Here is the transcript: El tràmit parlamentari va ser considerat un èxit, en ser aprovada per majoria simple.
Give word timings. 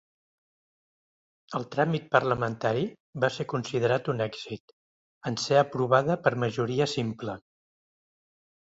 El 1.59 1.67
tràmit 1.75 2.07
parlamentari 2.15 2.87
va 3.25 3.31
ser 3.37 3.47
considerat 3.53 4.11
un 4.15 4.27
èxit, 4.29 4.77
en 5.33 5.41
ser 5.47 5.63
aprovada 5.67 6.21
per 6.27 6.37
majoria 6.47 6.91
simple. 6.99 7.43